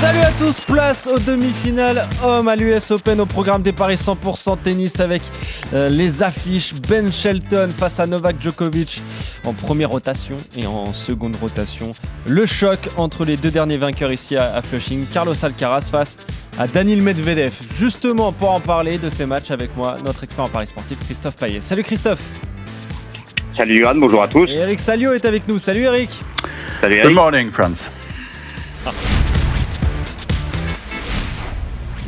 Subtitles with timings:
[0.00, 4.56] Salut à tous, place aux demi-finales hommes à l'US Open au programme des paris 100%
[4.62, 5.22] tennis avec
[5.74, 9.02] euh, les affiches Ben Shelton face à Novak Djokovic
[9.44, 11.90] en première rotation et en seconde rotation.
[12.26, 16.16] Le choc entre les deux derniers vainqueurs ici à, à Flushing, Carlos Alcaraz face
[16.58, 17.52] à Daniil Medvedev.
[17.76, 21.36] Justement pour en parler de ces matchs avec moi, notre expert en paris sportif Christophe
[21.36, 21.60] Payet.
[21.60, 22.20] Salut Christophe
[23.56, 24.48] Salut Johan, bonjour à tous.
[24.48, 25.58] Et Eric Salio est avec nous.
[25.58, 26.10] Salut Eric
[26.80, 27.16] Salut Good Eric.
[27.16, 27.78] morning, France.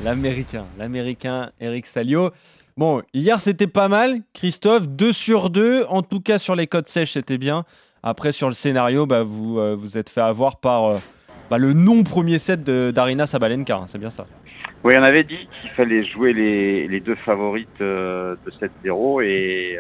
[0.03, 2.31] L'américain, l'américain Eric Salio.
[2.79, 6.89] Bon, hier c'était pas mal, Christophe, 2 sur 2, en tout cas sur les codes
[6.89, 7.65] sèches c'était bien.
[8.03, 10.99] Après sur le scénario, bah, vous euh, vous êtes fait avoir par euh,
[11.51, 14.25] bah, le non premier set d'Arina Sabalenka, hein, c'est bien ça.
[14.85, 19.79] Oui, on avait dit qu'il fallait jouer les, deux favorites euh, de 7-0 et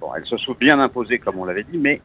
[0.00, 2.00] bon, elles se sont bien imposées comme on l'avait dit, mais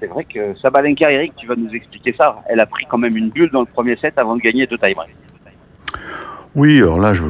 [0.00, 2.42] c'est vrai que Sabalenka, Eric, tu vas nous expliquer ça.
[2.46, 4.76] Elle a pris quand même une bulle dans le premier set avant de gagner deux
[4.76, 5.29] tie-breaks.
[6.54, 7.22] Oui, alors là, je...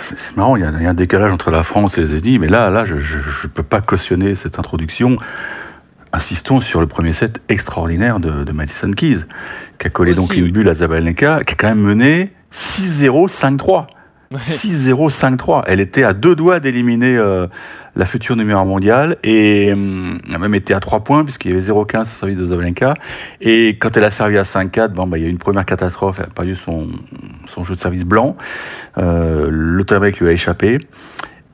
[0.00, 2.02] c'est c'est marrant, il y, a, il y a un décalage entre la France et
[2.02, 5.18] les États-Unis, mais là, là, je ne peux pas cautionner cette introduction.
[6.14, 9.20] Insistons sur le premier set extraordinaire de, de Madison Keys,
[9.78, 13.28] qui a collé Aussi, donc une bulle à Zabalenka, qui a quand même mené 6-0,
[13.28, 13.86] 5-3.
[14.38, 15.64] 6-0, 5-3.
[15.66, 17.46] Elle était à deux doigts d'éliminer euh,
[17.96, 21.54] la future numéro mondiale et hum, elle a même été à 3 points puisqu'il y
[21.54, 22.94] avait 0-15 au service de Zabalenka.
[23.40, 25.64] Et quand elle a servi à 5-4, bon, bah, il y a eu une première
[25.64, 26.16] catastrophe.
[26.18, 26.88] Elle a perdu son,
[27.64, 28.36] jeu de service blanc.
[28.98, 30.78] Euh, le tie-break lui a échappé.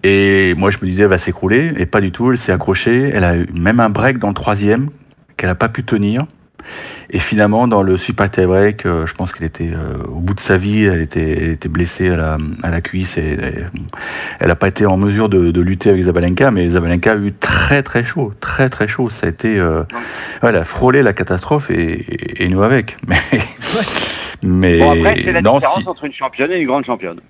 [0.04, 1.72] Et moi, je me disais, elle va s'écrouler.
[1.76, 2.30] Et pas du tout.
[2.30, 3.10] Elle s'est accrochée.
[3.12, 4.90] Elle a eu même un break dans le troisième
[5.36, 6.26] qu'elle n'a pas pu tenir.
[7.10, 10.56] Et finalement, dans le super tie-break, je pense qu'elle était euh, au bout de sa
[10.58, 10.84] vie.
[10.84, 13.16] Elle était, elle était blessée à la, à la cuisse.
[13.16, 13.38] Et,
[14.40, 16.50] elle n'a pas été en mesure de, de lutter avec Zabalenka.
[16.50, 18.32] Mais Zabalenka a eu très très chaud.
[18.40, 19.08] Très très chaud.
[19.08, 19.58] Ça a été...
[19.58, 19.80] Euh,
[20.42, 22.96] ouais, elle a frôlé la catastrophe et, et, et nous avec.
[23.06, 23.16] Mais...
[24.42, 27.20] mais Bon, après, c'est la non, différence si- entre une championne et une grande championne.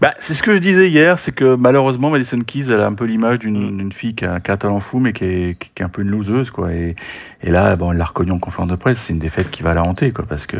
[0.00, 2.94] Bah, c'est ce que je disais hier, c'est que malheureusement Madison Keys, elle a un
[2.94, 5.58] peu l'image d'une d'une fille qui a, qui a un talent fou, mais qui est,
[5.58, 6.72] qui est un peu une loseuse, quoi.
[6.72, 6.94] Et,
[7.42, 9.74] et là, bon, elle l'a reconnue en conférence de presse, c'est une défaite qui va
[9.74, 10.56] la hanter, quoi, parce que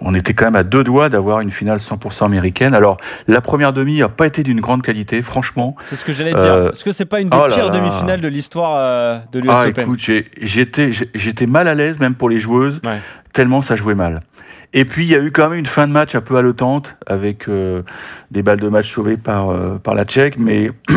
[0.00, 2.74] on était quand même à deux doigts d'avoir une finale 100% américaine.
[2.74, 2.96] Alors,
[3.28, 5.76] la première demi a pas été d'une grande qualité, franchement.
[5.82, 6.40] C'est ce que j'allais dire.
[6.40, 9.50] Euh, Est-ce que c'est pas une des oh pires demi-finales de l'histoire euh, de l'US
[9.50, 9.84] Ah, Open?
[9.84, 10.00] écoute,
[10.40, 12.98] j'étais mal à l'aise, même pour les joueuses, Ouais.
[13.34, 14.22] Tellement ça jouait mal.
[14.72, 16.96] Et puis, il y a eu quand même une fin de match un peu haletante,
[17.06, 17.82] avec euh,
[18.30, 20.70] des balles de match sauvées par, euh, par la Tchèque, mais...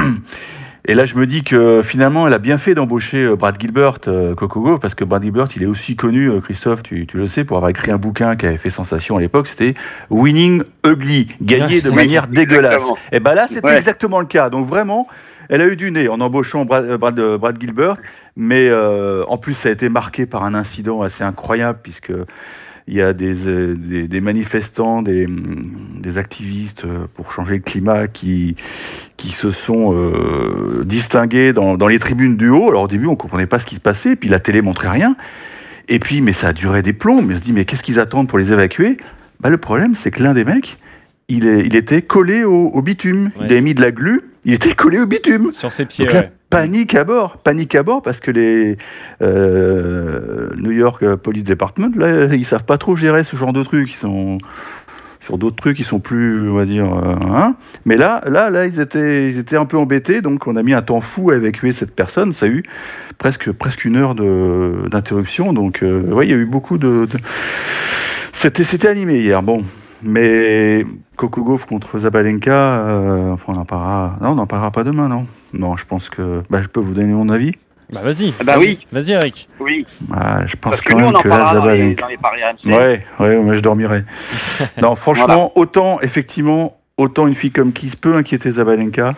[0.89, 3.97] Et là, je me dis que finalement, elle a bien fait d'embaucher euh, Brad Gilbert,
[4.07, 7.17] euh, Coco Gauff, parce que Brad Gilbert, il est aussi connu, euh, Christophe, tu, tu
[7.17, 9.73] le sais, pour avoir écrit un bouquin qui avait fait sensation à l'époque, c'était
[10.09, 12.83] Winning Ugly, gagner de Oui, manière dégueulasse.
[13.11, 13.75] Et ben là, c'était Ouais.
[13.75, 14.49] exactement le cas.
[14.49, 15.09] Donc vraiment,
[15.49, 17.97] elle a eu du nez en embauchant Brad, euh, Brad, euh, Brad Gilbert,
[18.35, 22.11] mais euh, en plus, ça a été marqué par un incident assez incroyable, puisque
[22.89, 26.83] il y a des, euh, des, des manifestants, des, hum, des activistes
[27.15, 28.55] pour changer le climat qui,
[29.17, 32.69] qui se sont euh, distingués dans, dans les tribunes du haut.
[32.69, 35.17] Alors au début, on comprenait pas ce qui se passait, puis la télé montrait rien.
[35.89, 37.21] Et puis, mais ça a duré des plombs.
[37.21, 38.97] Mais on se dit, mais qu'est-ce qu'ils attendent pour les évacuer?
[39.39, 40.77] Bah, Le problème, c'est que l'un des mecs,
[41.29, 43.31] il, est, il était collé au, au bitume.
[43.37, 45.51] Ouais, il avait mis de la glu, il était collé au bitume.
[45.53, 46.31] Sur ses pieds, Donc là, ouais.
[46.49, 48.77] panique à bord, panique à bord, parce que les
[49.21, 53.61] euh, New York euh, Police Department, là, ils savent pas trop gérer ce genre de
[53.63, 53.91] trucs.
[53.91, 54.37] Ils sont
[55.19, 57.55] sur d'autres trucs, ils sont plus, on va dire, euh, hein.
[57.85, 60.73] Mais là, là, là, ils étaient, ils étaient un peu embêtés, donc on a mis
[60.73, 62.31] un temps fou à évacuer cette personne.
[62.31, 62.63] Ça a eu
[63.17, 65.51] presque, presque une heure de- d'interruption.
[65.53, 67.05] Donc, euh, ouais, il y a eu beaucoup de.
[67.11, 67.19] de-
[68.31, 69.41] C'était, c'était animé hier.
[69.43, 69.63] Bon,
[70.03, 70.85] mais
[71.15, 74.17] Coco Gauff contre Zabalenka, euh, enfin, on en parlera.
[74.21, 75.25] Non, on n'en parlera pas demain, non.
[75.53, 76.41] Non, je pense que.
[76.49, 77.53] Bah, je peux vous donner mon avis.
[77.93, 78.33] Bah vas-y.
[78.43, 78.85] Bah oui.
[78.91, 79.47] Vas-y Eric.
[79.61, 81.65] Oui, Ah, je pense parce que quand nous, même on en que là, parlera dans
[81.73, 82.07] les, Zabalenka.
[82.65, 82.75] dans les.
[82.75, 84.03] Ouais, ouais, moi je dormirai.
[84.81, 89.13] non, franchement, autant, effectivement, autant une fille comme Kiss peut inquiéter Zabalenka,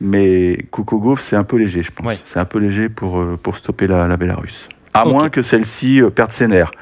[0.00, 2.04] mais Coco Gauff, c'est un peu léger, je pense.
[2.06, 2.18] Ouais.
[2.24, 4.68] C'est un peu léger pour, euh, pour stopper la, la Bélarus.
[4.94, 6.72] À moins que celle-ci euh, perde ses nerfs.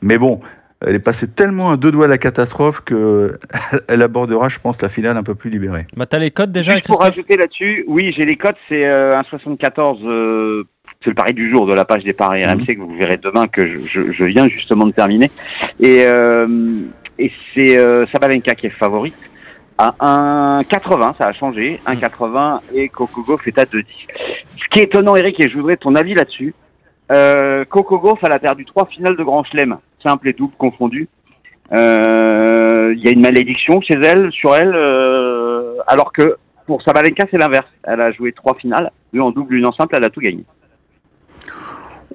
[0.00, 0.40] Mais bon,
[0.84, 3.38] elle est passée tellement à deux doigts de la catastrophe que
[3.88, 5.86] elle abordera, je pense, la finale un peu plus libérée.
[5.96, 9.16] Bah t'as les codes déjà Juste pour rajouter là-dessus, oui, j'ai les codes, c'est euh,
[9.16, 10.64] un 74, euh,
[11.02, 12.50] c'est le pari du jour de la page des paris Mhm.
[12.50, 15.30] RMC que vous verrez demain, que je, je, je viens justement de terminer.
[15.80, 16.46] Et, euh,
[17.18, 19.14] et c'est euh, Sabalenka qui est favorite
[19.78, 19.94] à
[20.62, 23.84] 1,80, ça a changé, 1,80 et Coco Gauff est à 2,10.
[24.56, 26.54] Ce qui est étonnant, Eric, et je voudrais ton avis là-dessus,
[27.12, 29.76] euh, Coco Gauff, elle a perdu trois finales de Grand Chelem,
[30.06, 31.08] simple et double confondus.
[31.72, 36.36] Euh, Il y a une malédiction chez elle, sur elle, euh, alors que
[36.66, 37.66] pour Sabalenka, c'est l'inverse.
[37.84, 40.44] Elle a joué trois finales, une en double, une en simple, elle a tout gagné.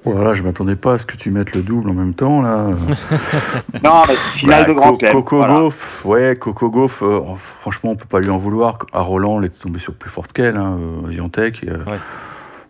[0.04, 2.42] Voilà, Oh je m'attendais pas à ce que tu mettes le double en même temps
[2.42, 2.66] là.
[3.84, 5.12] Non, mais finale Bah, de Grand Co- Chelem.
[5.12, 5.54] Coco voilà.
[5.54, 7.20] Gauff, ouais, Coco Gauff, euh,
[7.60, 8.78] franchement, on peut pas lui en vouloir.
[8.92, 11.98] À Roland, elle était tombée sur plus forte qu'elle, hein, Viantec, et, euh, Ouais.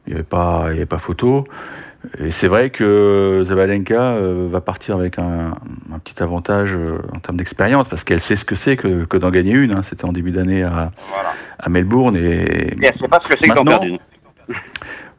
[0.07, 1.45] il n'y avait, pas- il y avait pas photo.
[2.19, 5.55] Et c'est vrai que Zabalenka euh, va partir avec un,
[5.93, 9.17] un petit avantage euh, en termes d'expérience, parce qu'elle sait ce que c'est que, que
[9.17, 9.73] d'en gagner une.
[9.73, 9.83] hein.
[9.85, 11.33] C'était en début d'année à, Voilà.
[11.59, 12.17] à Melbourne.
[12.17, 13.99] Et, Et elle sait pas ce que c'est que d'en perdre une.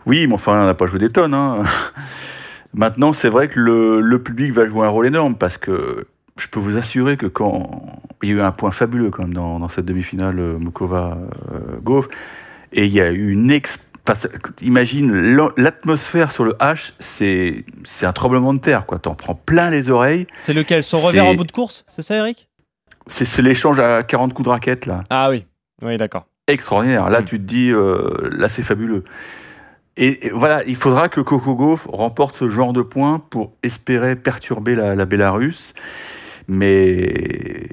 [0.06, 1.34] oui, mais enfin, on n'a pas joué des tonnes.
[1.34, 1.64] hein.
[2.74, 6.08] Maintenant, c'est vrai que le, le public va jouer un rôle énorme parce que
[6.38, 9.34] je peux vous assurer que quand il y a eu un point fabuleux quand même
[9.36, 12.08] dans, dans cette demi-finale euh, Mukova-Gauff,
[12.74, 13.78] et il y a eu une ex...
[14.06, 14.28] parce
[14.62, 15.12] Imagine
[15.58, 19.00] l'atmosphère sur le H, c'est c'est un tremblement de terre, quoi.
[19.00, 20.28] T'en prends plein les oreilles.
[20.38, 20.84] C'est lequel?
[20.84, 21.86] Son revers en bout de course?
[21.88, 22.50] C'est ça, Eric?
[23.08, 25.04] C'est l'échange à 40 coups de raquette, là.
[25.10, 25.46] Ah oui.
[25.82, 26.26] Oui, d'accord.
[26.48, 27.10] extraordinaire.
[27.10, 27.26] Là, Mm.
[27.26, 29.04] tu te dis, euh, là, c'est fabuleux.
[29.96, 34.16] Et, et voilà, il faudra que Coco Gauff remporte ce genre de points pour espérer
[34.16, 35.74] perturber la, la Bélarus.
[36.48, 37.70] Mais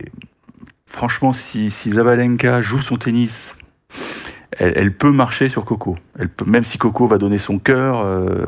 [0.86, 3.54] franchement, si, si Zabalenka joue son tennis,
[4.58, 5.96] elle, elle peut marcher sur Coco.
[6.18, 8.46] Elle peut, même si Coco va donner son cœur, euh,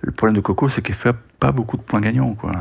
[0.00, 2.34] le problème de Coco, c'est qu'elle fait pas beaucoup de points gagnants.
[2.34, 2.52] Quoi.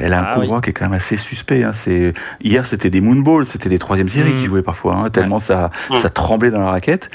[0.00, 0.46] Elle a un Ah coup oui.
[0.46, 1.62] droit qui est quand même assez suspect.
[1.62, 1.72] hein.
[1.72, 4.36] C'est hier, c'était des moonballs, c'était des troisième séries Mm.
[4.40, 5.96] qui jouaient parfois, hein, tellement ça, Mm.
[5.96, 7.10] ça tremblait dans la raquette.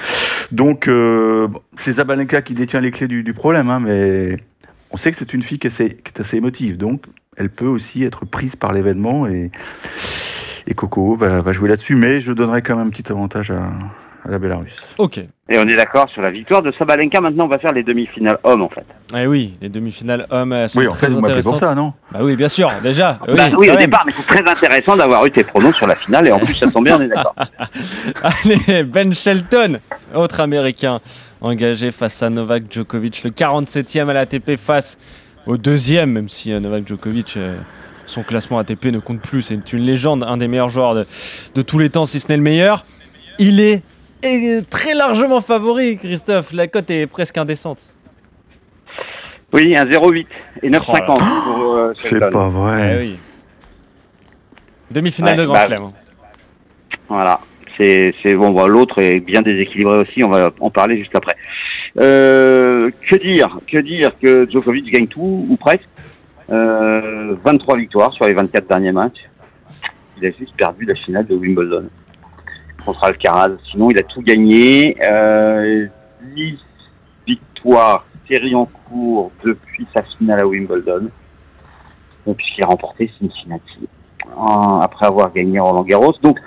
[0.53, 4.37] Donc, euh, c'est Zabalenka qui détient les clés du, du problème, hein, mais
[4.91, 7.03] on sait que c'est une fille qui est, assez, qui est assez émotive, donc
[7.37, 9.51] elle peut aussi être prise par l'événement et,
[10.67, 13.69] et Coco va, va jouer là-dessus, mais je donnerai quand même un petit avantage à,
[14.27, 14.75] à la Bélarus.
[14.97, 15.17] Ok.
[15.17, 17.21] Et on est d'accord sur la victoire de Sabalenka.
[17.21, 18.85] Maintenant, on va faire les demi-finales hommes, en fait.
[19.17, 21.73] Eh oui, les demi-finales hommes elles sont Oui, en très fait, vous m'appelez pour ça,
[21.73, 21.93] non?
[22.11, 23.19] Bah oui, bien sûr, déjà.
[23.27, 23.77] Oui, Bah oui, au même.
[23.79, 26.27] départ, mais c'est très intéressant d'avoir eu tes pronoms sur la finale.
[26.27, 27.33] Et en plus, ça tombe bien, on est d'accord.
[28.23, 29.79] Allez, Ben Shelton,
[30.13, 30.99] autre américain
[31.41, 34.97] engagé face à Novak Djokovic, le 47e à l'ATP face
[35.47, 37.55] au deuxième, même si euh, Novak Djokovic, euh,
[38.05, 41.05] son classement ATP ne compte plus, c'est une légende, un des meilleurs joueurs de,
[41.55, 42.85] de tous les temps, si ce n'est le meilleur.
[43.39, 43.83] Il est,
[44.23, 46.51] est très largement favori, Christophe.
[46.53, 47.81] La cote est presque indécente.
[49.51, 50.27] Oui, un 0,8
[50.63, 51.01] et 9,50 Oh là
[51.43, 52.97] pour euh, C'est pas Eh vrai.
[52.99, 53.17] oui.
[54.91, 55.91] Demi-finale Ouais, de Grand bah, Chelem.
[57.07, 57.39] Voilà.
[57.77, 58.67] C'est, bon.
[58.67, 60.21] L'autre est bien déséquilibré aussi.
[60.23, 61.35] On va en parler juste après.
[61.97, 65.87] Euh, que dire Que dire que Djokovic gagne tout ou presque?
[66.51, 69.19] Euh, 23 victoires sur les 24 derniers matchs.
[70.21, 71.85] Il a juste perdu la finale de Wimbledon
[72.85, 73.51] contre Alcaraz.
[73.71, 74.97] Sinon, il a tout gagné.
[75.03, 75.87] Euh,
[76.35, 76.57] 10
[77.27, 81.09] victoires, série en cours depuis sa finale à Wimbledon.
[82.37, 83.87] Puisqu'il a remporté Cincinnati
[84.81, 86.13] après avoir gagné Roland Garros.
[86.21, 86.37] Donc,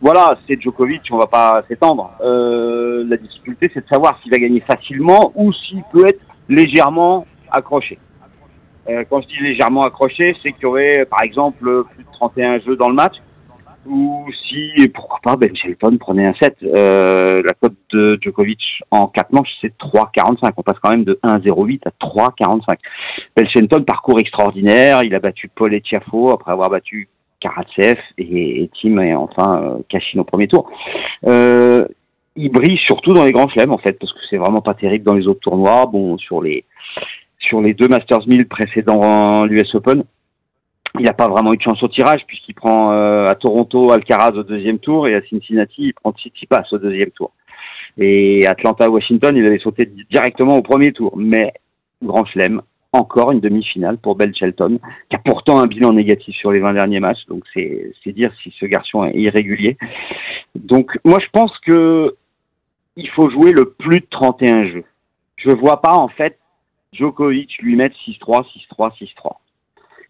[0.00, 2.12] voilà, c'est Djokovic, on va pas s'étendre.
[2.22, 7.26] Euh, la difficulté, c'est de savoir s'il va gagner facilement ou s'il peut être légèrement
[7.50, 7.98] accroché.
[8.88, 12.60] Euh, quand je dis légèrement accroché, c'est qu'il y aurait, par exemple, plus de 31
[12.60, 13.14] jeux dans le match,
[13.86, 16.56] ou si, et pourquoi pas, Ben Shelton prenait un set.
[16.62, 18.60] Euh, la cote de Djokovic
[18.90, 20.52] en 4 manches, c'est 3,45.
[20.56, 22.76] On passe quand même de 1,08 à 3,45.
[23.36, 25.02] Ben Shelton, parcours extraordinaire.
[25.02, 27.08] Il a battu Paul Etiafo après avoir battu
[27.40, 30.70] Karatsev et, Tim et enfin euh, Kashin au premier tour.
[31.26, 31.86] Euh,
[32.36, 35.04] il brille surtout dans les grands chelems en fait parce que c'est vraiment pas terrible
[35.04, 35.86] dans les autres tournois.
[35.86, 36.64] Bon sur les
[37.38, 40.04] sur les deux Masters 1000 précédents l'US Open,
[40.98, 44.32] il n'a pas vraiment eu de chance au tirage puisqu'il prend euh, à Toronto Alcaraz
[44.36, 47.32] au deuxième tour et à Cincinnati il prend Tsitsipas au deuxième tour.
[47.98, 51.16] Et Atlanta Washington il avait sauté di- directement au premier tour.
[51.16, 51.52] Mais
[52.02, 54.78] grand chelem, encore une demi-finale pour Ben Shelton
[55.08, 58.32] qui a pourtant un bilan négatif sur les 20 derniers matchs, donc c'est c'est dire
[58.42, 59.76] si ce garçon est irrégulier.
[60.56, 62.16] Donc moi je pense que
[62.96, 64.84] il faut jouer le plus de 31 jeux.
[65.36, 66.36] Je vois pas en fait
[66.92, 68.44] Djokovic lui mettre 6-3,
[68.76, 69.36] 6-3, 6-3.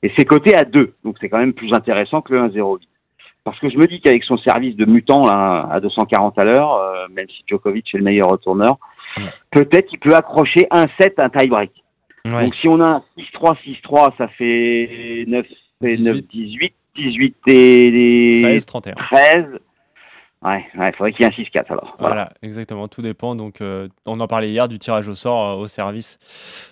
[0.02, 2.78] Et c'est coté à 2, donc c'est quand même plus intéressant que le 1-0.
[3.44, 6.74] Parce que je me dis qu'avec son service de mutant là, à 240 à l'heure,
[6.74, 8.78] euh, même si Djokovic est le meilleur retourneur,
[9.16, 9.24] Ouais.
[9.50, 11.72] peut-être il peut accrocher un set, un tie-break.
[12.26, 12.44] Ouais.
[12.44, 15.46] Donc si on a un 6-3, 6-3, ça fait 9,
[15.82, 16.28] et 9 18.
[16.30, 18.94] 18, 18 et 13, 31.
[19.10, 19.44] 13.
[20.42, 21.96] Ouais, ouais, faudrait qu'il y ait un 6-4 alors.
[21.98, 22.14] Voilà.
[22.14, 22.88] Voilà, exactement.
[22.88, 23.34] Tout dépend.
[23.34, 26.18] Donc, euh, on en parlait hier du tirage au sort euh, au service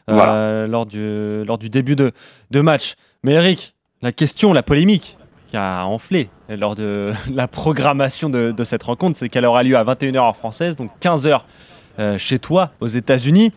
[0.09, 0.67] euh, Voilà.
[0.67, 2.13] lors, du, lors du début de,
[2.51, 2.95] de match.
[3.25, 8.65] Mais Eric, la question, la polémique qui a enflé lors de la programmation de, de
[8.65, 11.41] cette rencontre, c'est qu'elle aura lieu à 21h heure française, donc 15h
[12.17, 13.53] chez toi aux États-Unis.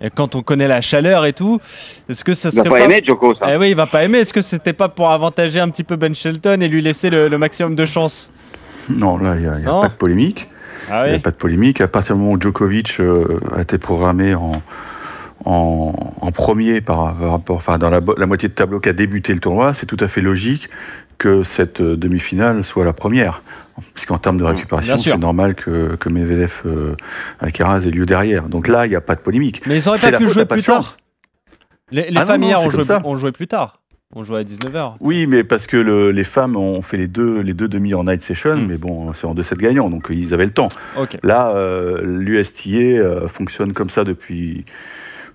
[0.00, 1.58] Et quand on connaît la chaleur et tout,
[2.08, 2.84] est-ce que ça Il va serait pas pas.
[2.94, 3.52] aimer Joko, ça.
[3.52, 4.18] Eh oui, il va pas aimer.
[4.20, 7.28] Est-ce que c'était pas pour avantager un petit peu Ben Shelton et lui laisser le,
[7.28, 8.30] le maximum de chance
[8.96, 10.48] Non, là, il n'y a, y a pas de polémique.
[10.90, 11.80] Ah Il n'y a pas de polémique.
[11.80, 14.62] À partir du moment où Djokovic euh, a été programmé en,
[15.44, 19.32] en, en premier par, par rapport, enfin, dans la, moitié de tableau qui a débuté
[19.32, 20.68] le tournoi, c'est tout à fait logique
[21.18, 23.42] que cette euh, demi-finale soit la première.
[23.94, 26.96] Puisqu'en termes de récupération, c'est normal que, que Medvedev euh,
[27.38, 28.48] Alcaraz ait lieu derrière.
[28.48, 29.62] Donc là, il n'y a pas de polémique.
[29.66, 30.98] Mais ils auraient pas pu jouer plus tard.
[31.90, 33.79] Les, les Ah non, non, c'est ont joué, ont joué plus tard.
[34.16, 34.94] On jouait à 19h.
[34.98, 38.02] Oui, mais parce que le- les femmes ont fait les deux, les deux demi en
[38.02, 38.66] night session, Mm.
[38.68, 40.68] mais bon, c'est en 2-7 gagnants, donc ils avaient le temps.
[40.98, 41.16] Ok.
[41.22, 44.64] Là, euh, l'USTA euh, fonctionne comme ça depuis,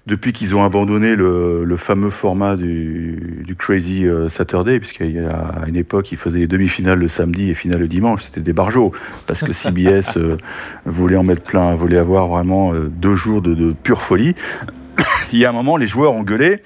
[0.07, 5.19] depuis qu'ils ont abandonné le, le fameux format du, du Crazy euh, Saturday, puisqu'il y
[5.19, 5.29] a
[5.63, 8.23] à une époque, ils faisaient les demi-finales le samedi et finale le dimanche.
[8.23, 8.91] C'était des barjots,
[9.25, 10.35] parce que CBS euh,
[10.85, 14.35] voulait en mettre plein, voulait avoir vraiment euh, deux jours de, de pure folie.
[15.31, 16.61] Il y a un moment, les joueurs ont gueulé,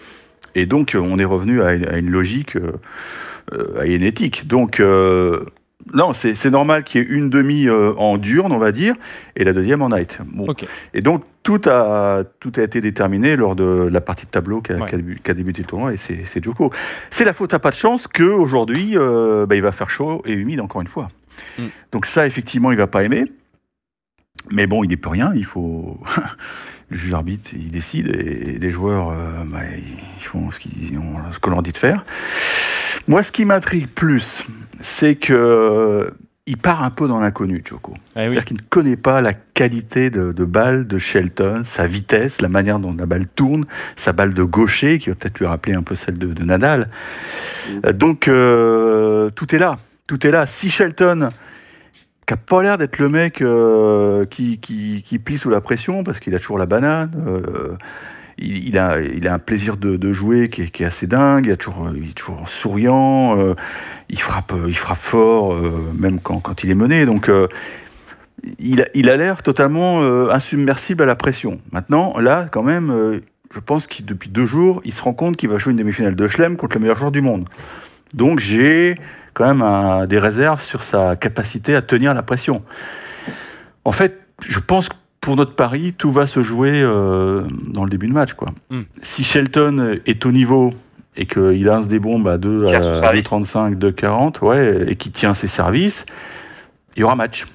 [0.60, 2.74] et donc euh, on est revenu à une, à une logique, euh,
[3.54, 4.48] euh, à une éthique.
[4.48, 4.82] Donc,
[5.94, 8.96] non, c'est normal qu'il y ait une demi euh, en diurne, on va dire,
[9.36, 10.20] et la deuxième en night.
[10.26, 10.46] Bon.
[10.94, 14.76] Et donc, tout a, tout a été déterminé lors de la partie de tableau qu'a
[14.76, 14.92] Ouais.
[15.34, 16.72] débuté le tournoi, et c'est c'est Djoko.
[17.10, 20.34] C'est la faute à pas de chance qu'aujourd'hui, euh, bah, il va faire chaud et
[20.34, 21.08] humide encore une fois.
[21.58, 21.64] Mm.
[21.92, 23.26] Donc ça, effectivement, il va pas aimer.
[24.52, 26.00] Mais bon, il n'y peut rien, il faut...
[26.90, 31.32] le juge arbitre, il décide, et les joueurs, euh, bah, ils font ce qu'ils ont-
[31.32, 32.04] ce qu'on leur dit de faire.
[33.08, 34.44] Moi, ce qui m'intrigue plus,
[34.82, 36.12] c'est que
[36.46, 37.94] il part un peu dans l'inconnu, Djoko.
[37.94, 38.02] Eh oui.
[38.24, 42.50] C'est-à-dire qu'il ne connaît pas la qualité de, de balle de Shelton, sa vitesse, la
[42.50, 43.66] manière dont la balle tourne,
[43.96, 46.90] sa balle de gaucher, qui va peut-être lui rappeler un peu celle de, de Nadal.
[47.86, 49.78] Euh, Donc, euh, tout est là.
[50.08, 50.48] Tout est là.
[50.48, 51.30] Si Shelton,
[52.30, 56.20] qui n'a pas l'air d'être le mec euh, qui, qui, plie sous la pression, parce
[56.20, 57.76] qu'il a toujours la banane, euh,
[58.38, 61.56] il, a, il a un plaisir de, jouer qui est, assez dingue, il, a
[61.96, 63.56] il est toujours souriant, euh,
[64.10, 67.08] il, frappe, il frappe fort, euh, même quand, quand il est mené.
[67.08, 67.48] Donc, euh,
[68.60, 71.60] il a, il a l'air totalement euh, insubmersible à la pression.
[71.72, 73.22] Maintenant, là, quand même, euh,
[73.52, 76.16] je pense que depuis deux jours, il se rend compte qu'il va jouer une demi-finale
[76.16, 77.50] de Chelem contre le meilleur joueur du monde.
[78.14, 78.96] Donc, j'ai
[79.34, 82.62] quand même un- des réserves sur sa capacité à tenir la pression.
[83.86, 87.90] En fait, je pense que pour notre pari, tout va se jouer euh, dans le
[87.90, 88.34] début de match.
[88.34, 88.50] Quoi.
[88.70, 88.82] Mm.
[89.02, 90.74] Si Shelton est au niveau
[91.16, 93.24] et qu'il lance des bombes à 2 Tire son à service.
[93.24, 96.06] 2,35, 2,40, ouais, et qu'il tient ses services,
[96.96, 97.46] il y aura match.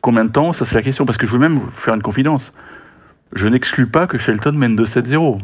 [0.00, 0.52] Combien de temps?
[0.52, 1.06] Ça, c'est la question.
[1.06, 2.52] Parce que je veux même vous faire une confidence.
[3.34, 5.38] Je n'exclus pas que Shelton mène 2-7-0.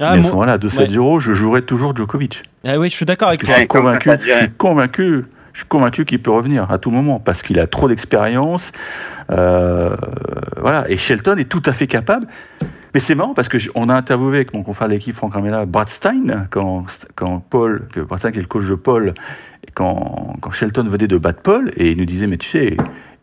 [0.00, 2.42] Ah, Mais à ce moment-là, 2-7-0, je jouerai toujours Djokovic.
[2.64, 3.50] ah oui, je suis d'accord avec toi.
[3.54, 7.18] je suis convaincu, je suis convaincu, je suis convaincu qu'il peut revenir à tout moment
[7.18, 8.72] parce qu'il a trop d'expérience.
[9.30, 9.96] Euh,
[10.60, 10.88] voilà.
[10.90, 12.26] Et Shelton est tout à fait capable.
[12.94, 15.34] Mais c'est marrant parce que j- on a interviewé avec mon confrère de l'équipe Franck
[15.34, 16.86] Ramela, Brad Stein, quand,
[17.16, 19.12] quand Paul, que Brad Stein qui est le coach de Paul,
[19.66, 22.76] et quand, quand Shelton venait de battre Paul, et il nous disait, mais tu sais,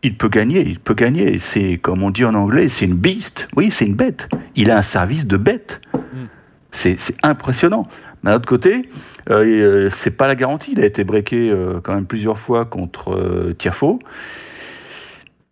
[0.04, 1.38] il peut gagner, il peut gagner.
[1.40, 3.48] C'est, comme on dit en anglais, c'est une beast.
[3.56, 4.28] Oui, c'est une bête.
[4.54, 5.80] Il a un service de bête.
[5.92, 5.98] C'est,
[6.76, 7.86] c'est impressionnant.
[8.22, 8.88] Mais d'un autre côté,
[9.30, 10.72] euh, euh, c'est pas la garantie.
[10.72, 13.98] Il a été breaké euh, quand même plusieurs fois contre euh, Tiafo.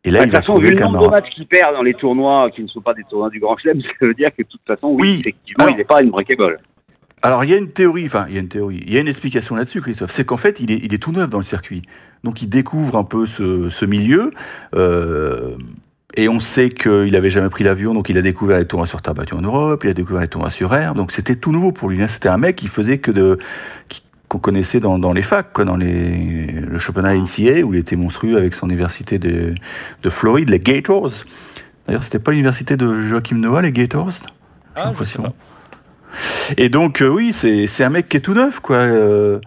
[0.07, 1.47] Et là, Bah, il de va toute façon, trouver vu le nombre de matchs qu'il
[1.47, 4.15] perd dans les tournois qui ne sont pas des tournois du Grand Chelem, ça veut
[4.15, 5.17] dire que de toute façon, oui, Oui.
[5.21, 6.59] effectivement, Alors- il n'est pas une breakable.
[7.23, 9.01] Alors, il y a une théorie, enfin, il y a une théorie, il y a
[9.01, 10.11] une explication là-dessus, Christophe.
[10.11, 11.81] C'est qu'en fait, il est, il est tout neuf dans le circuit.
[12.23, 14.31] Donc, il découvre un peu ce, ce milieu.
[14.75, 15.57] euh,
[16.17, 19.03] et on sait qu'il n'avait jamais pris l'avion, donc il a découvert les tournois sur
[19.03, 20.95] terre battue en Europe, il a découvert les tournois sur air.
[20.95, 22.01] Donc, c'était tout nouveau pour lui.
[22.03, 22.09] hein.
[22.09, 23.39] C'était un mec qui faisait que de.
[24.29, 27.97] qu'on connaissait dans, dans les facs, quoi, dans les, le championnat NCA, où il était
[27.97, 29.55] monstrueux avec son université de,
[30.03, 31.11] de Floride, les Gators.
[31.87, 34.11] D'ailleurs, c'était pas l'université de Joachim Noah, les Gators?
[34.11, 34.27] J'ai
[34.77, 35.33] Ah, l'impression.
[36.57, 38.77] Et donc, euh, oui, c'est c'est un mec qui est tout neuf, quoi.
[38.77, 39.41] Euh,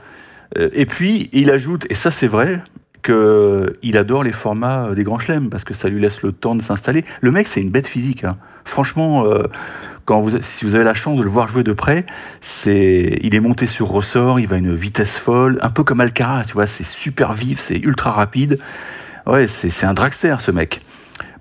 [0.57, 2.61] euh, et puis, il ajoute, et ça c'est vrai,
[3.07, 6.55] qu'il adore les formats euh, des grands chelems, parce que ça lui laisse le temps
[6.55, 7.05] de s'installer.
[7.21, 8.23] Le mec, c'est une bête physique.
[8.23, 8.37] hein.
[8.65, 9.43] Franchement, euh,
[10.05, 12.05] quand si vous avez la chance de le voir jouer de près,
[12.65, 16.45] il est monté sur ressort, il va à une vitesse folle, un peu comme Alcaraz,
[16.45, 18.59] tu vois, c'est super vif, c'est ultra rapide.
[19.25, 20.81] Ouais, c'est c'est un dragster, ce mec.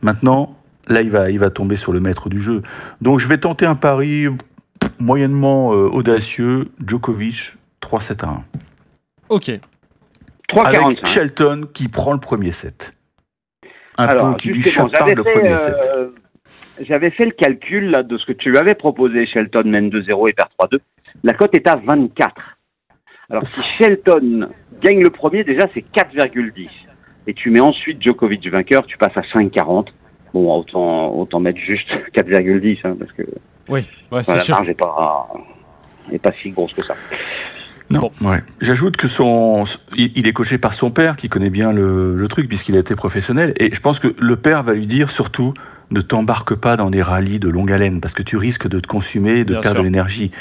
[0.03, 0.57] Maintenant,
[0.89, 2.63] là, il va, il va tomber sur le maître du jeu.
[3.01, 4.27] Donc, je vais tenter un pari
[4.99, 8.45] moyennement euh, audacieux, Djokovic 3-7 à 1.
[9.29, 9.61] Ok.
[10.65, 11.07] Avec 3,45.
[11.07, 12.93] Shelton qui prend le premier set.
[13.99, 15.75] Un Alors, qui lui j'avais le fait, premier set.
[15.95, 16.09] euh,
[16.81, 19.27] j'avais fait le calcul là, de ce que tu lui avais proposé.
[19.27, 20.79] Shelton mène 2-0 et perd 3-2.
[21.25, 22.35] La cote est à 24.
[23.31, 24.49] Alors, si Shelton
[24.83, 26.69] gagne le premier, déjà, c'est 4,10.
[27.27, 29.89] Et tu mets ensuite Djokovic vainqueur, tu passes à 5,40.
[30.33, 33.23] bon, autant, autant mettre juste 4,10, hein, parce que
[33.69, 34.55] Oui, ouais, c'est la sûr.
[34.55, 35.29] marge n'est pas,
[36.13, 36.95] est pas si grosse que ça.
[37.89, 38.43] Non, ouais.
[38.61, 39.65] J'ajoute que son,
[39.97, 42.97] il, est coaché par son père qui connaît bien le, le truc puisqu'il a été
[42.97, 43.53] professionnel.
[43.59, 45.55] Et je pense que le père va lui dire surtout
[45.93, 48.89] ne t'embarque pas dans des rallyes de longue haleine parce que tu risques de te
[48.89, 50.33] consumer, de Bien perdre de l'énergie.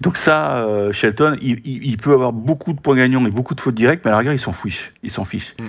[0.00, 3.54] Donc ça, euh, Shelton, il, il- il peut avoir beaucoup de points gagnants et beaucoup
[3.56, 4.92] de fautes directes, mais à la rigueur, il s'en fiche.
[5.02, 5.54] Il s'en fiche.
[5.60, 5.64] Mm.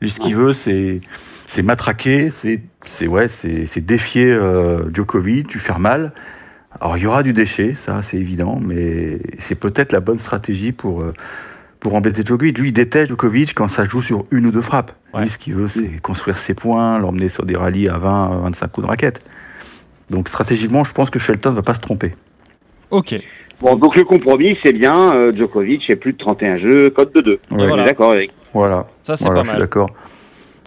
[0.00, 1.00] Lui, ce qu'il veut, c'est
[1.48, 6.12] c'est matraquer, c'est c'est ouais, c'est c'est défier euh, Djokovic, tu faire mal.
[6.80, 10.72] Alors il y aura du déchet, ça c'est évident, mais c'est peut-être la bonne stratégie
[10.72, 11.12] pour euh,
[11.80, 12.58] pour embêter Djokovic.
[12.58, 14.92] Lui, il déteste Djokovic quand ça joue sur une ou deux frappes.
[15.14, 15.22] Ouais.
[15.22, 18.68] Lui, ce qu'il veut, c'est construire ses points, l'emmener sur des rallyes à 20, 25
[18.72, 19.22] coups de raquette.
[20.10, 22.14] Donc stratégiquement, je pense que Shelton va pas se tromper.
[22.90, 23.14] Ok.
[23.60, 27.20] Bon, donc le compromis, c'est bien euh, Djokovic et plus de 31 jeux, code de
[27.20, 27.30] 2.
[27.32, 27.38] Ouais.
[27.50, 27.82] On Voilà.
[27.82, 28.30] est d'accord avec.
[28.54, 29.60] Voilà, Ça, c'est voilà pas je suis mal.
[29.60, 29.90] d'accord.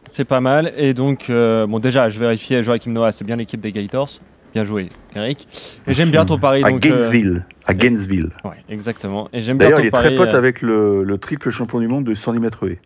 [0.10, 0.74] C'est pas mal.
[0.78, 4.10] Et donc, euh, bon, déjà, je vérifiais Joachim Noah, c'est bien l'équipe des Gators.
[4.54, 5.48] Bien joué, Eric.
[5.88, 6.64] Et j'aime bien ton pari.
[6.64, 7.46] À donc, euh, Gainesville.
[7.66, 8.30] À Gainesville.
[8.44, 9.30] ouais, exactement.
[9.32, 10.08] Et j'aime bien D'ailleurs, ton il est pari.
[10.08, 12.80] très pote euh, avec le, le triple champion du monde de 110 mètres haies,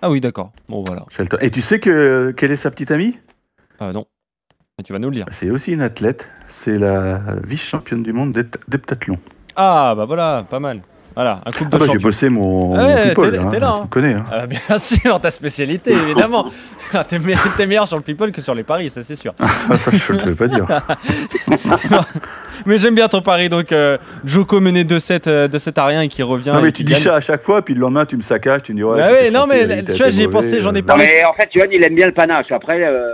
[0.00, 0.52] Ah oui, d'accord.
[0.68, 1.04] Bon, voilà.
[1.40, 3.18] Et tu sais que, quelle est sa petite amie?
[3.80, 4.06] Ah non.
[4.78, 5.26] Mais tu vas nous le dire.
[5.30, 6.28] C'est aussi une athlète.
[6.48, 9.18] C'est la vice-championne du monde d'hep- d'heptathlon.
[9.56, 10.82] Ah, bah voilà, pas mal.
[11.14, 13.70] Voilà, un couple de Ah bah, j'ai bossé mon, Ouais, people, t'es- hein, t'es là,
[13.70, 13.80] hein.
[13.84, 14.24] Tu connais, hein.
[14.32, 16.46] Ah, bien sûr, ta spécialité, évidemment.
[16.92, 19.32] Ah, t'es, me- t'es meilleur sur le people que sur les paris, ça c'est sûr.
[19.38, 20.66] Ah, ça, je ne le pas dire.
[22.66, 26.02] Mais j'aime bien ton pari, donc euh, Joko mené 2-7 euh, de 7 à rien
[26.02, 26.52] et qui revient.
[26.54, 27.02] Non, mais tu dis gagne.
[27.02, 28.96] ça à chaque fois, puis le lendemain, tu me saccages, tu me dis, ouais.
[28.96, 31.04] Bah ouais, non, mais tu vois, j'y ai pensé, j'en ai euh, Non, parlé.
[31.04, 32.50] mais en fait, Johan, il aime bien le panache.
[32.52, 33.08] Après, euh,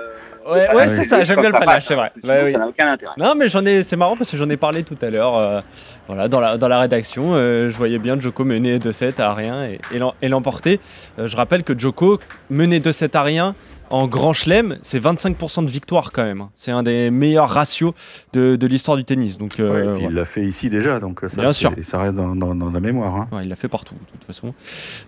[0.47, 2.11] Ouais, ouais, Ouais, c'est ça, j'aime bien le panache, c'est vrai.
[2.25, 2.53] Ouais, oui.
[2.53, 3.13] Ça n'a aucun intérêt.
[3.19, 5.37] Non, mais j'en ai, c'est marrant parce que j'en ai parlé tout à l'heure.
[5.37, 5.61] euh,
[6.07, 9.65] voilà, dans la, dans la rédaction, euh, je voyais bien Joko mener 2-7 à rien
[9.67, 10.81] et, et l'em- et l'emporter.
[11.19, 12.19] Euh, je rappelle que Joko
[12.49, 13.55] mener 2-7 à rien
[13.91, 16.47] en grand chelem, c'est 25% de victoire quand même.
[16.55, 17.93] C'est un des meilleurs ratios
[18.33, 19.37] de, de l'histoire du tennis.
[19.37, 20.09] Donc, Ouais, euh, et puis voilà.
[20.09, 21.73] il l'a fait ici déjà, donc ça, Bien c'est- sûr.
[21.83, 23.15] ça reste dans, dans- dans la mémoire.
[23.17, 23.29] hein.
[23.33, 24.55] Ouais, il l'a fait partout, de toute façon.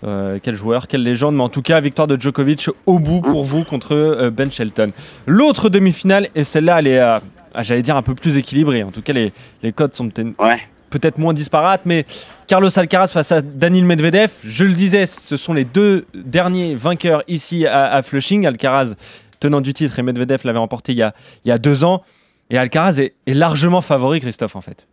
[0.04, 1.34] Euh, quel joueur, quelle légende.
[1.36, 4.90] Mais en tout cas, victoire de Djokovic au bout pour vous contre euh, Ben Shelton.
[5.26, 7.18] L'autre demi-finale, et celle-là, elle est, euh,
[7.54, 8.82] ah, j'allais dire, un peu plus équilibrée.
[8.82, 10.60] En tout cas, les, les codes sont peut-être Ouais.
[10.92, 12.04] Peut-être moins disparates, mais
[12.46, 17.22] Carlos Alcaraz face à Danil Medvedev, je le disais, ce sont les deux derniers vainqueurs
[17.26, 18.46] ici à, à Flushing.
[18.46, 18.94] Alcaraz,
[19.40, 22.04] tenant du titre, et Medvedev l'avait remporté il y a, il y a deux ans.
[22.50, 24.86] Et Alcaraz est, est largement favori, Christophe, en fait.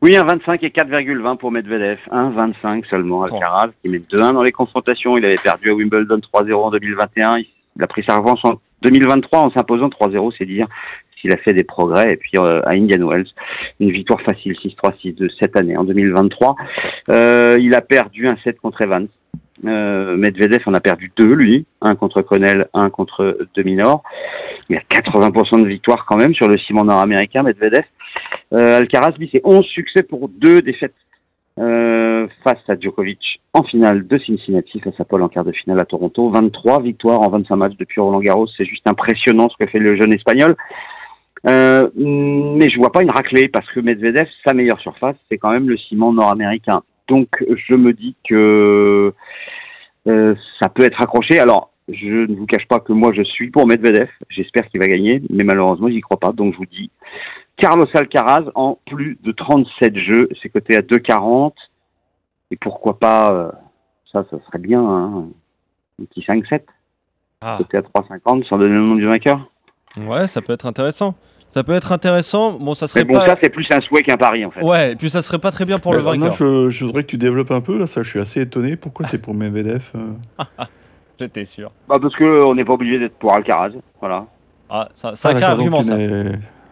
[0.00, 1.98] Oui, un 25 et 4,20 pour Medvedev.
[2.12, 3.24] 1,25 seulement.
[3.24, 5.18] Alcaraz qui met 2-1 dans les confrontations.
[5.18, 7.38] Il avait perdu à Wimbledon 3-0 en 2021.
[7.38, 10.68] Il a pris sa revanche en 2023 en s'imposant 3-0, c'est dire
[11.20, 12.12] s'il a fait des progrès.
[12.12, 13.28] Et puis euh, à Indian Wells,
[13.80, 16.56] une victoire facile 6-3, 6-2 cette année en 2023.
[17.10, 19.08] Euh, il a perdu un set contre Evans.
[19.64, 21.66] Euh, Medvedev en a perdu deux, lui.
[21.80, 24.02] Un contre Connell, un contre Dominor.
[24.68, 27.84] Il a 80% de victoire quand même sur le ciment nord-américain, Medvedev.
[28.52, 30.94] Alcaraz, lui, c'est 11 succès pour deux défaites
[32.44, 35.84] face à Djokovic en finale de Cincinnati, face à Paul en quart de finale à
[35.84, 36.30] Toronto.
[36.30, 38.46] 23 victoires en 25 matchs depuis Roland Garros.
[38.56, 40.54] C'est juste impressionnant ce que fait le jeune espagnol.
[41.46, 45.50] Euh, mais je vois pas une raclée parce que Medvedev, sa meilleure surface, c'est quand
[45.50, 46.82] même le ciment nord-américain.
[47.06, 49.14] Donc je me dis que
[50.06, 51.38] euh, ça peut être accroché.
[51.38, 54.08] Alors je ne vous cache pas que moi je suis pour Medvedev.
[54.28, 56.32] J'espère qu'il va gagner, mais malheureusement j'y crois pas.
[56.32, 56.90] Donc je vous dis
[57.56, 61.52] Carlos Alcaraz en plus de 37 jeux, c'est coté à 2,40.
[62.50, 63.52] Et pourquoi pas, euh,
[64.10, 65.28] ça, ça serait bien, hein,
[66.00, 66.62] un petit 5-7,
[67.40, 67.56] Ah.
[67.58, 69.50] coté à 3,50 sans donner le nom du vainqueur.
[69.96, 71.14] Ouais, ça peut être intéressant.
[71.52, 72.52] Ça peut être intéressant.
[72.52, 73.26] Bon, ça Mais serait bon, pas.
[73.26, 74.62] ça c'est plus un souhait qu'un pari en fait.
[74.62, 76.18] Ouais, et puis ça serait pas très bien pour le vainqueur.
[76.18, 78.76] Moi, je, je voudrais que tu développes un peu, là, ça, je suis assez étonné.
[78.76, 80.44] Pourquoi t'es pour Medvedev euh
[81.18, 81.72] J'étais sûr.
[81.88, 84.26] Bah, parce que on n'est pas obligé d'être pour Alcaraz, voilà.
[84.70, 85.96] Ah, ça, sacré Ah, argument ça.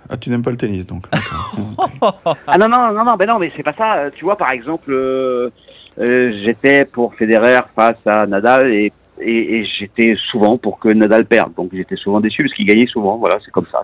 [0.08, 1.06] Ah, tu n'aimes pas le tennis, donc.
[1.10, 2.36] D'accord.
[2.46, 3.96] Ah non non non non, ben non, mais c'est pas ça.
[3.96, 5.50] Euh, Tu vois, par exemple, euh,
[5.98, 11.24] euh, j'étais pour Federer face à Nadal et et, et j'étais souvent pour que Nadal
[11.26, 11.52] perde.
[11.54, 13.16] Donc j'étais souvent déçu parce qu'il gagnait souvent.
[13.16, 13.82] Voilà, c'est comme ça.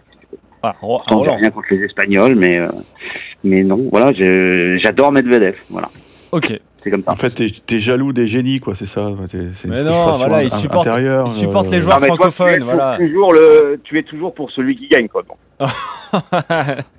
[0.62, 1.36] Ah, ah, Sans Roland.
[1.36, 2.68] rien contre les Espagnols, mais euh,
[3.42, 3.88] mais non.
[3.90, 5.56] Voilà, je- j'adore Medvedev.
[5.70, 5.88] Voilà,
[6.32, 6.58] Ok.
[6.82, 7.12] c'est comme ça.
[7.12, 7.30] En fait,
[7.66, 9.10] t'es es jaloux des génies, quoi, c'est ça.
[9.30, 11.26] C'est une Mais non, frustration voilà, il in- supporte- intérieure.
[11.28, 12.96] il supporte les joueurs Non, mais toi, francophone, tu es voilà.
[12.98, 15.22] toujours le, tu es toujours pour celui qui gagne, quoi.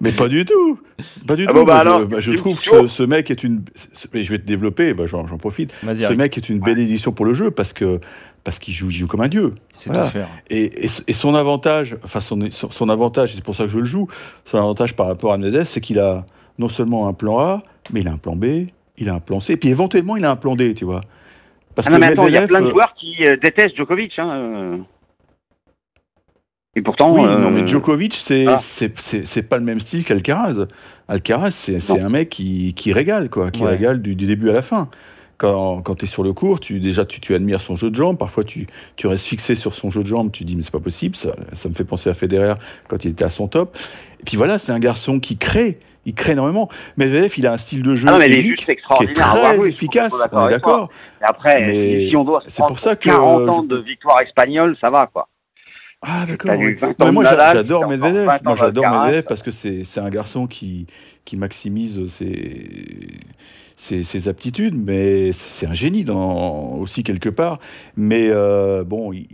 [0.01, 0.79] Mais pas du tout
[1.27, 3.29] Pas du Ah tout bon, bah alors, je, bah, je trouve que ce, ce mec
[3.31, 3.63] est une...
[4.13, 5.71] je vais te développer, bah, j'en profite.
[5.83, 7.99] Ce Eric, mec est une bénédiction pour le jeu parce que
[8.43, 9.53] parce qu'il joue, il joue comme un dieu.
[9.73, 10.05] c'est voilà.
[10.05, 10.27] tout faire.
[10.49, 13.79] Et, et, et son avantage, enfin son, son, son avantage, c'est pour ça que je
[13.79, 14.07] le joue,
[14.45, 16.25] son avantage par rapport à Medvedev, c'est qu'il a
[16.59, 18.67] non seulement un plan A, mais il a un plan B,
[18.97, 21.01] il a un plan C, puis éventuellement il a un plan D, tu vois.
[21.75, 23.75] Parce Ah non, mais attends, il y a plein de euh, joueurs qui euh, détestent
[23.75, 24.13] Djokovic.
[24.19, 24.77] Hein, euh.
[26.75, 28.57] Et pourtant, Oui, euh, non, mais Djokovic, c'est ah.
[28.57, 30.67] c'est pas le même style qu'Alcaraz.
[31.07, 33.71] Alcaraz, c'est c'est un mec qui, qui régale, quoi, qui Ouais.
[33.71, 34.89] régale du, du début à la fin.
[35.37, 37.95] Quand, quand tu es sur le court, tu, déjà tu, tu admires son jeu de
[37.95, 38.17] jambes.
[38.17, 40.31] Parfois, tu, tu restes fixé sur son jeu de jambes.
[40.31, 41.15] Tu dis, mais c'est pas possible.
[41.15, 42.53] Ça, ça me fait penser à Federer
[42.87, 43.77] quand il était à son top.
[44.21, 45.79] Et puis voilà, c'est un garçon qui crée.
[46.05, 46.69] Il crée énormément.
[46.97, 49.13] Medvedev, il a un style de jeu Ah non, mais unique juste qui est extraordinaire.
[49.15, 50.13] très je suis efficace.
[50.33, 50.89] On est d'accord.
[51.21, 53.75] Après, Mais si on doit se c'est prendre pour ça que, 40 euh, ans je-
[53.75, 55.27] de victoire espagnole, ça va, quoi.
[56.05, 56.55] Ah d'accord.
[56.57, 56.75] Oui.
[56.75, 58.25] 20 ans Non, mais de moi j'adore Medvedev.
[58.25, 58.89] 20 ans Moi j'adore.
[58.89, 60.87] Medvedev parce que c'est un garçon qui
[61.25, 63.07] qui maximise ses
[63.75, 67.59] ses, ses aptitudes, mais c'est un génie dans aussi quelque part.
[67.97, 69.27] Mais euh, bon, il-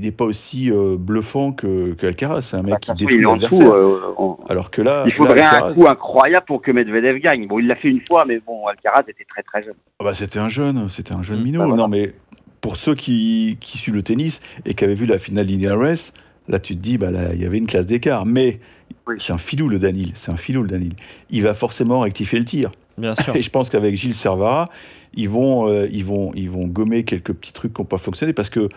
[0.00, 2.42] n'est pas aussi euh, bluffant que qu'Alcaraz.
[2.42, 3.70] C'est un mec Bah, qui détruit l'adversaire.
[3.72, 7.18] euh, on- Alors que là, Il faudrait là, un Alcaraz- coup incroyable pour que Medvedev
[7.18, 7.46] gagne.
[7.48, 9.74] Bon, il l'a fait une fois, mais bon, Alcaraz était très très jeune.
[10.00, 11.44] Ah bah, c'était un jeune, c'était un jeune Mm.
[11.44, 11.58] minot.
[11.60, 11.82] Bah, voilà.
[11.82, 12.12] Non, mais
[12.60, 16.12] pour ceux qui, qui suivent le tennis et qui avaient vu la finale d'Indian Race,
[16.48, 18.26] là tu te dis, bah là, il y avait une classe d'écart.
[18.26, 18.60] Mais
[19.06, 19.16] Oui.
[19.18, 20.94] c'est un filou le Danil, c'est un filou le Danil.
[21.30, 22.72] Il va forcément rectifier le tir.
[22.96, 23.34] Bien sûr.
[23.36, 24.70] Et je pense qu'avec Gilles Servara,
[25.14, 28.32] ils vont, euh, ils, vont, ils vont gommer quelques petits trucs qui n'ont pas fonctionné
[28.32, 28.68] parce que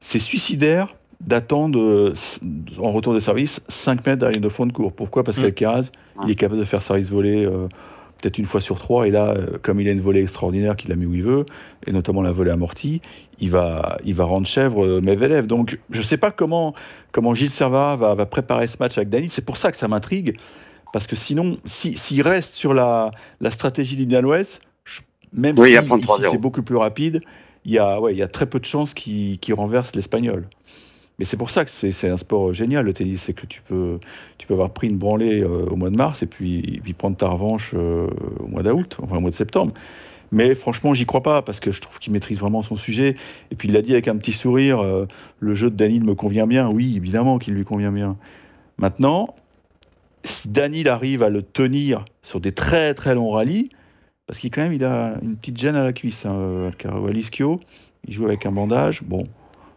[0.00, 2.14] c'est suicidaire d'attendre euh,
[2.78, 4.92] en retour de service 5 mètres derrière de fond de cours.
[4.92, 5.22] Pourquoi?
[5.24, 5.42] Parce Mm.
[5.42, 5.90] qu'Alcaraz,
[6.24, 7.68] il est capable de faire service volé euh,
[8.20, 9.06] peut-être une fois sur trois.
[9.06, 11.46] Et là, euh, comme il a une volée extraordinaire qu'il a mis où il veut,
[11.86, 13.00] et notamment la volée amortie,
[13.38, 15.46] il va, il va rendre chèvre euh, Medvedev.
[15.46, 16.74] Donc je ne sais pas comment,
[17.12, 19.30] comment Gilles Servara va, va préparer ce match avec Daniel.
[19.30, 20.36] C'est pour ça que ça m'intrigue.
[20.92, 24.60] Parce que sinon, si- s'il reste sur la, la stratégie d'Indian West,
[25.32, 26.30] même Oui, si prendre ici 3-0.
[26.32, 27.20] c'est beaucoup plus rapide,
[27.64, 30.48] il y a, ouais, il y a très peu de chances qu'il qu'il renverse l'Espagnol.
[31.20, 33.24] Mais c'est pour ça que c'est un sport génial, le tennis.
[33.24, 34.00] C'est que tu peux,
[34.38, 37.28] tu peux avoir pris une branlée euh, au mois de mars et puis, prendre ta
[37.28, 38.06] revanche euh,
[38.38, 39.74] au mois d'août, enfin au mois de septembre.
[40.32, 43.16] Mais franchement, j'y crois pas parce que je trouve qu'il maîtrise vraiment son sujet.
[43.50, 45.06] Et puis il l'a dit avec un petit sourire euh,
[45.40, 46.70] le jeu de Danil me convient bien.
[46.70, 48.16] Oui, évidemment qu'il lui convient bien.
[48.78, 49.34] Maintenant,
[50.24, 53.68] si Danil arrive à le tenir sur des très très longs rallyes,
[54.26, 56.70] parce qu'il quand même a une petite gêne à la cuisse, hein,
[57.12, 57.60] l'ischio,
[58.08, 59.02] il joue avec un bandage.
[59.02, 59.26] Bon,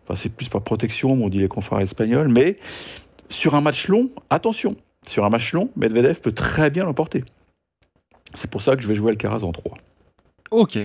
[0.03, 2.27] enfin c'est plus par protection, m'ont dit les confrères espagnols.
[2.29, 2.57] Mais
[3.29, 7.23] sur un match long, attention, sur un match long, Medvedev peut très bien l'emporter.
[8.33, 9.77] C'est pour ça que je vais jouer Alcaraz en 3.
[10.51, 10.79] Ok.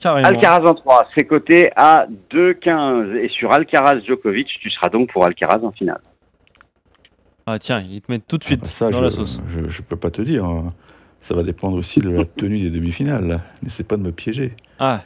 [0.00, 0.26] Carrément.
[0.26, 3.14] Alcaraz en 3, c'est coté à 2,15.
[3.16, 6.00] Et sur Alcaraz Djokovic, tu seras donc pour Alcaraz en finale.
[7.46, 9.40] Ah tiens, ils te mettent tout de suite Ah bah ça, dans je, la sauce.
[9.48, 10.44] Je, je peux pas te dire.
[10.44, 10.72] hein.
[11.20, 13.40] Ça va dépendre aussi de la tenue des demi-finales.
[13.62, 14.54] N'essaie pas de me piéger.
[14.80, 15.02] Ah.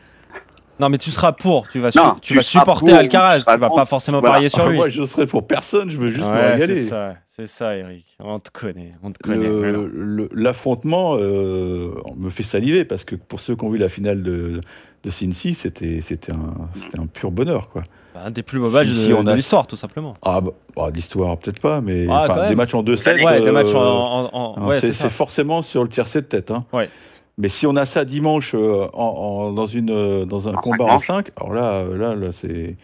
[0.78, 1.68] Non, mais tu seras pour.
[1.68, 3.38] Tu vas, Non, tu tu vas supporter pour, Alcaraz.
[3.40, 4.34] tu vas pas forcément Voilà.
[4.34, 4.76] parier sur Ah, lui.
[4.76, 5.88] moi, je serai pour personne.
[5.88, 6.74] Je veux juste me Ouais, régaler.
[6.76, 8.04] c'est ça, c'est ça, Eric.
[8.20, 10.28] On te connaît, on te connaît.
[10.32, 14.60] L'affrontement euh, me fait saliver parce que pour ceux qui ont vu la finale de,
[15.02, 17.68] de Cincy, c'était c'était un, un pur bonheur.
[17.70, 17.82] Quoi.
[18.14, 20.14] Bah, Un des plus beaux matchs Si- de, de a- l'histoire, tout simplement.
[20.22, 23.22] Ah, bah, bah, l'histoire, peut-être pas, mais Ah, des matchs en 2-7.
[23.24, 23.80] Ouais, des euh, matchs en.
[23.82, 26.50] en- en- hein, ouais, c'est forcément sur le tiercé de tête.
[26.50, 26.64] Hein.
[26.72, 26.88] Ouais.
[27.38, 29.02] Mais si on a ça dimanche euh, en,
[29.48, 31.06] en- dans, une, euh, dans un En combat en manches.
[31.06, 32.76] 5, alors là, euh, là, là c'est.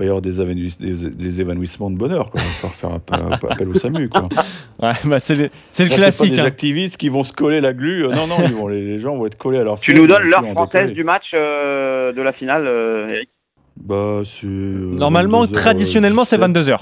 [0.00, 2.30] Il va y avoir des, évanouis- des, des évanouissements de bonheur.
[2.30, 2.40] Quoi.
[2.40, 4.08] Il va falloir faire appel, appel au SAMU.
[4.08, 4.28] Quoi.
[4.80, 6.30] Ouais, bah, c'est le, c'est le Là, c'est classique.
[6.30, 6.44] pas des hein.
[6.44, 8.06] activistes qui vont se coller la glu.
[8.06, 10.22] Non, non, ils vont, les, les gens vont être collés à leur Tu nous donnes
[10.22, 13.30] l'heure française du match euh, de la finale, euh, Eric?
[13.76, 16.78] Bah, Normalement, 22h17, traditionnellement, c'est 22h.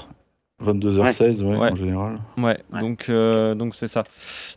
[0.63, 1.71] 22h16, ouais, Ouais.
[1.71, 2.19] en général.
[2.37, 2.79] Ouais, Ouais.
[2.81, 4.03] donc euh, donc c'est ça.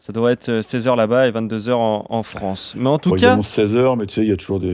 [0.01, 2.75] Ça devrait être 16h là-bas et 22h en, en France.
[2.79, 4.69] Mais en tout ils cas, annoncent 16h, mais tu sais, il y a toujours des,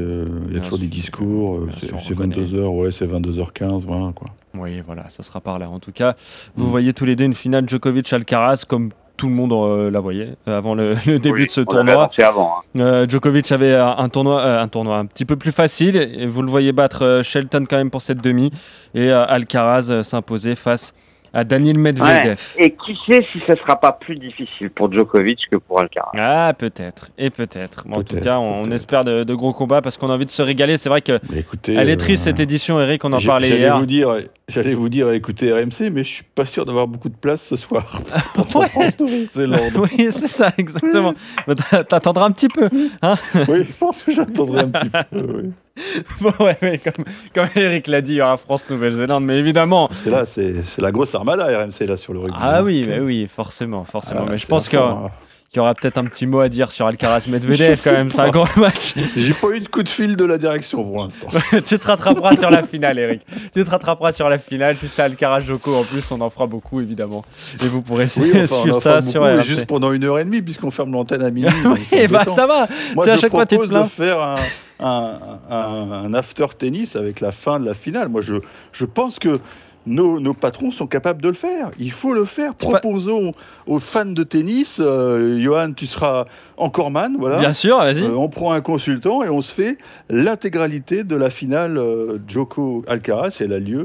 [0.49, 1.57] il y a toujours des discours.
[1.57, 2.37] euh, C'est sûr, on c'est connaît.
[2.37, 4.29] 22h, ouais, c'est 22h15, voilà, quoi.
[4.55, 5.69] oui, voilà, ça sera par là.
[5.69, 6.15] En tout cas,
[6.57, 6.71] vous Mm.
[6.71, 10.59] voyez tous les deux une finale Djokovic-Alcaraz comme tout le monde euh, la voyait euh,
[10.59, 12.11] avant le, le début Oui, de ce tournoi.
[12.19, 12.57] avant.
[12.77, 12.81] hein.
[12.81, 16.43] Euh, Djokovic avait un, tournoi, euh, un tournoi un petit peu plus facile et vous
[16.43, 18.53] le voyez battre euh, Shelton quand même pour cette demi
[18.95, 21.06] et euh, Alcaraz euh, s'imposer face à
[21.45, 22.39] Daniil Medvedev.
[22.59, 26.11] Et qui sait si ça sera pas plus difficile pour Djokovic que pour Alcaraz?
[26.17, 27.85] Ah peut-être et peut-être.
[27.93, 30.43] En tout cas, on, espère de, de gros combats parce qu'on a envie de se
[30.43, 30.77] régaler.
[30.77, 33.05] C'est vrai que écoutez, elle est euh, triste cette édition, Eric.
[33.05, 33.79] On en parlait J'allais hier.
[33.79, 34.17] vous dire,
[34.49, 37.57] j'allais vous dire, écoutez RMC, mais je suis pas sûr d'avoir beaucoup de place ce
[37.57, 38.01] soir.
[38.35, 38.69] Pour Ouais.
[38.69, 39.77] France Nouvelle-Zélande.
[39.77, 41.15] oui, c'est ça, exactement.
[41.89, 42.69] T'attendras un petit peu.
[42.73, 45.21] oui, je pense que j'attendrai un petit peu.
[45.43, 45.51] oui.
[46.21, 49.89] Bon, ouais, mais comme, comme Eric l'a dit, il y aura France-Nouvelle-Zélande, mais évidemment.
[49.89, 52.37] Parce que là, c'est la grosse armada RMC là sur le rugby.
[52.41, 54.23] Ah oui, mais oui, forcément, forcément.
[54.27, 55.11] Ah, mais je pense fond, aura- hein.
[55.57, 58.11] Qu'il y aura peut-être un petit mot à dire sur Alcaraz Medvedev Je quand même.
[58.11, 58.93] C'est un gros match.
[59.17, 61.29] J'ai pas eu de coup de fil de la direction pour l'instant.
[61.67, 63.23] tu te rattraperas sur la finale, Eric.
[63.55, 64.77] Tu te rattraperas sur la finale.
[64.77, 67.25] Si c'est Alcaraz Joko en plus, on en fera beaucoup évidemment.
[67.65, 69.45] Et vous pourrez Oui, enfin, on suivre ça sur et RMC.
[69.45, 71.49] juste pendant une heure et demie, puisqu'on ferme l'antenne à minuit.
[71.65, 72.35] Oui, bah embêtant.
[72.35, 72.69] ça va.
[72.95, 74.35] Moi, C'est à je chaque fois, tu te propose de faire un,
[74.81, 75.13] un,
[75.51, 78.09] un- un after tennis avec la fin de la finale.
[78.11, 78.35] Moi, je,
[78.73, 79.41] je pense que
[79.87, 81.71] nos, nos patrons sont capables de le faire.
[81.79, 82.55] Il faut le faire.
[82.55, 83.33] Proposons
[83.67, 87.39] aux fans de tennis, euh, Johan, tu seras encore man, voilà.
[87.39, 88.03] Bien sûr, vas-y.
[88.03, 89.79] Euh, on prend un consultant et on se fait
[90.11, 93.39] l'intégralité de la finale euh, Joko Alcaraz.
[93.41, 93.79] Et elle a lieu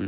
[0.00, 0.06] euh,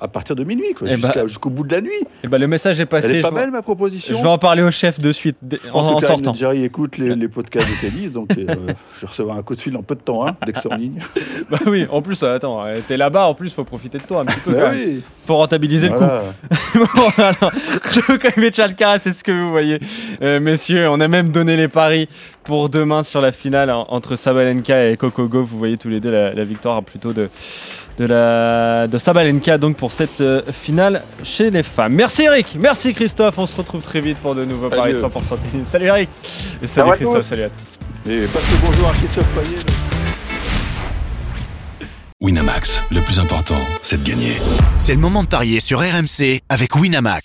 [0.00, 1.90] à partir de minuit, quoi, Eh jusqu'à- bah, jusqu'au bout de la nuit.
[2.22, 3.08] Eh ben, le message est passé.
[3.10, 4.16] Elle est pas belle ma proposition.
[4.16, 6.34] je vais en parler au chef de suite Je en, pense en que sortant.
[6.34, 8.56] Jerry écoute les, les podcasts de tennis, donc je vais
[9.02, 11.00] recevoir un coup de fil en peu de temps, hein, dès que c'est en ligne.
[11.50, 14.40] Bah oui, en plus, attends, t'es là-bas, en plus, faut profiter de toi un petit
[14.40, 16.04] peu Bah oui, pour rentabiliser le coup.
[16.04, 16.24] voilà.
[16.94, 17.52] Bon, alors,
[17.92, 19.80] Djokovic Alcaraz, c'est ce que vous voyez,
[20.20, 20.88] messieurs.
[20.90, 22.08] On a même donné les paris
[22.44, 25.48] pour demain sur la finale en- entre Sabalenka et Coco Gauff.
[25.48, 27.28] Vous voyez tous les deux la, la victoire plutôt de
[27.98, 31.94] de la de Sabalenka donc pour cette euh, finale chez les femmes.
[31.94, 33.38] Merci Eric, merci Christophe.
[33.38, 35.02] On se retrouve très vite pour de nouveaux paris Adieu.
[35.02, 35.66] 100% tennis.
[35.68, 36.08] Salut Eric
[36.62, 38.10] et salut Christophe, salut à tous.
[38.12, 39.56] Et passe le bonjour à Christophe Payet.
[42.20, 44.32] Winamax, le plus important, c'est de gagner.
[44.76, 47.24] C'est le moment de parier sur RMC avec Winamax.